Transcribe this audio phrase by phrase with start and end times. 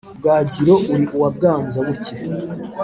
[0.19, 2.15] bwagiro uri uwa bwanza-buke,